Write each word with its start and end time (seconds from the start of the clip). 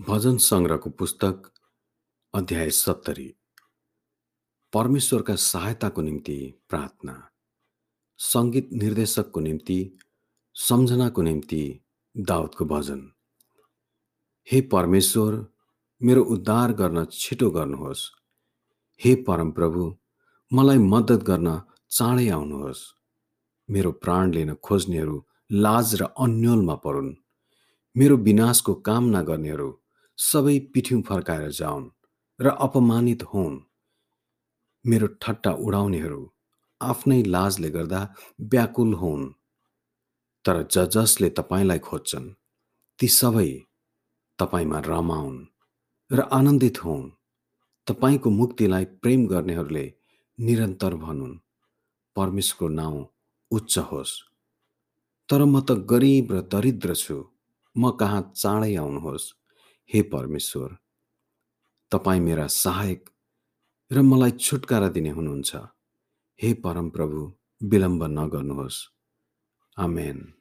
भजन 0.00 0.36
सङ्ग्रहको 0.36 0.90
पुस्तक 0.90 1.52
अध्याय 2.34 2.70
सत्तरी। 2.70 3.34
परमेश्वरका 4.72 5.34
सहायताको 5.34 6.02
निम्ति 6.02 6.54
प्रार्थना 6.68 7.30
सङ्गीत 8.18 8.68
निर्देशकको 8.72 9.40
निम्ति 9.40 9.98
सम्झनाको 10.54 11.22
निम्ति 11.22 11.80
दाउदको 12.16 12.64
भजन। 12.64 13.12
हे 14.52 14.60
परमेश्वर 14.60 15.46
मेरो 16.02 16.24
उद्धार 16.24 16.72
गर्न 16.72 17.04
छिटो 17.12 17.50
गर्नुहोस्। 17.50 18.10
हे 19.00 19.14
परमप्रभु 19.14 19.96
मलाई 20.52 20.78
मद्दत 20.78 21.20
गर्न 21.22 21.62
चाँडै 21.90 22.28
आउनुहोस्। 22.28 22.94
मेरो 23.70 23.92
प्राण 23.92 24.32
लिन 24.32 24.54
खोज्नेहरू 24.54 25.26
लाज 25.52 25.94
र 25.94 26.04
अन्यलमा 26.04 26.74
परुन्। 26.74 27.14
मेरो 27.96 28.16
विनाशको 28.16 28.74
कामना 28.74 29.22
गर्नेहरू 29.22 29.82
सबै 30.18 30.58
पिठ्यौँ 30.58 31.02
फर्काएर 31.02 31.50
जाउन् 31.50 31.90
र 32.40 32.46
अपमानित 32.48 33.22
हुन्। 33.22 33.56
मेरो 34.84 35.06
ठट्टा 35.06 35.52
उडाउनेहरू 35.52 36.22
आफ्नै 36.80 37.22
लाजले 37.22 37.70
गर्दा 37.70 38.00
व्याकुल 38.40 38.94
हुन्। 38.94 39.24
तर 40.44 40.56
ज 40.72 40.76
जसले 40.88 41.28
तपाईँलाई 41.30 41.78
खोज्छन् 41.78 42.28
ती 42.98 43.08
सबै 43.08 43.50
तपाईँमा 44.38 44.78
रमाउन् 44.80 45.38
र 46.10 46.20
आनन्दित 46.30 46.76
हुन्। 46.84 47.12
तपाईँको 47.86 48.30
मुक्तिलाई 48.30 48.84
प्रेम 48.84 49.26
गर्नेहरूले 49.26 49.86
निरन्तर 50.38 50.94
भनुन्। 50.96 51.40
परमेश्वरको 52.16 52.68
नाउँ 52.68 53.06
उच्च 53.50 53.78
होस्। 53.78 54.12
तर 55.28 55.40
म 55.44 55.60
त 55.60 55.70
गरिब 55.90 56.32
र 56.32 56.40
दरिद्र 56.52 56.94
छु। 56.94 57.16
म 57.76 57.90
कहाँ 57.90 58.32
चाँडै 58.36 58.76
आउनुहोस्। 58.76 59.24
हे 59.92 60.02
परमेश्वर 60.02 60.76
तपाईँ 61.90 62.20
मेरा 62.20 62.46
सहायक 62.46 63.10
र 63.92 64.02
मलाई 64.02 64.30
छुटकारा 64.30 64.88
दिने 64.88 65.10
हुनुहुन्छ। 65.10 65.56
हे 66.42 66.54
परमप्रभु 66.54 67.36
विलम्ब 67.62 68.04
नगर्नुहोस्। 68.04 68.88
आमेन। 69.78 70.34